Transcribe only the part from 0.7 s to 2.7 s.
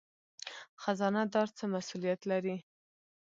خزانه دار څه مسوولیت لري؟